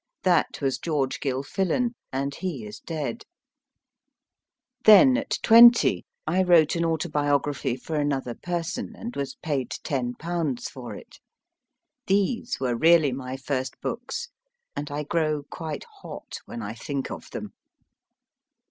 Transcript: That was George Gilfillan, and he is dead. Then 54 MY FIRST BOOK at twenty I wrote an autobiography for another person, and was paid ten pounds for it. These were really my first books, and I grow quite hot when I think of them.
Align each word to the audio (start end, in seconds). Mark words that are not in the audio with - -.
That 0.23 0.61
was 0.61 0.79
George 0.79 1.19
Gilfillan, 1.19 1.93
and 2.11 2.33
he 2.33 2.65
is 2.65 2.79
dead. 2.79 3.23
Then 4.83 5.13
54 5.13 5.13
MY 5.19 5.23
FIRST 5.25 5.29
BOOK 5.29 5.35
at 5.35 5.43
twenty 5.47 6.05
I 6.25 6.41
wrote 6.43 6.75
an 6.75 6.85
autobiography 6.85 7.75
for 7.75 7.95
another 7.97 8.33
person, 8.33 8.95
and 8.95 9.15
was 9.15 9.35
paid 9.43 9.69
ten 9.83 10.15
pounds 10.15 10.67
for 10.71 10.95
it. 10.95 11.19
These 12.07 12.59
were 12.59 12.75
really 12.75 13.11
my 13.11 13.37
first 13.37 13.79
books, 13.79 14.29
and 14.75 14.89
I 14.89 15.03
grow 15.03 15.43
quite 15.51 15.83
hot 16.01 16.39
when 16.47 16.63
I 16.63 16.73
think 16.73 17.11
of 17.11 17.29
them. 17.29 17.53